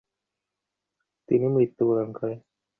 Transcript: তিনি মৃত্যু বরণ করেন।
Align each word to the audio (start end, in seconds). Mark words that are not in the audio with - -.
তিনি 1.29 1.45
মৃত্যু 1.47 1.83
বরণ 1.87 2.09
করেন। 2.11 2.39